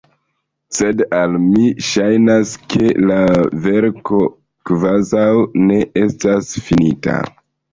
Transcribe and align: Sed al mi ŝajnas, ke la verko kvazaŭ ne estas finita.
Sed 0.75 1.01
al 1.17 1.35
mi 1.41 1.65
ŝajnas, 1.87 2.53
ke 2.75 2.87
la 3.11 3.19
verko 3.67 4.23
kvazaŭ 4.71 5.29
ne 5.69 5.79
estas 6.07 6.51
finita. 6.67 7.21